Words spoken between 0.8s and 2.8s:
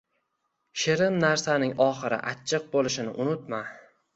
Shirin narsaning oxiri achchiq